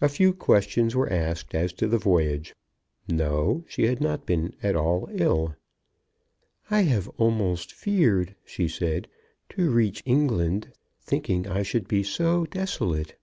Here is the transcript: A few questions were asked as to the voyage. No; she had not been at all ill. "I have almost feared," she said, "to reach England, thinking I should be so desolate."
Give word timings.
A 0.00 0.08
few 0.08 0.32
questions 0.32 0.94
were 0.94 1.12
asked 1.12 1.52
as 1.52 1.72
to 1.72 1.88
the 1.88 1.98
voyage. 1.98 2.54
No; 3.08 3.64
she 3.66 3.86
had 3.88 4.00
not 4.00 4.24
been 4.24 4.54
at 4.62 4.76
all 4.76 5.08
ill. 5.10 5.56
"I 6.70 6.82
have 6.82 7.08
almost 7.18 7.72
feared," 7.72 8.36
she 8.44 8.68
said, 8.68 9.08
"to 9.48 9.68
reach 9.68 10.00
England, 10.06 10.70
thinking 11.00 11.48
I 11.48 11.64
should 11.64 11.88
be 11.88 12.04
so 12.04 12.46
desolate." 12.46 13.16